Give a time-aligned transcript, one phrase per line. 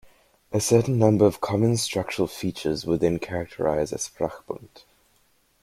[0.51, 4.83] A certain number of common structural features would then characterize a sprachbund.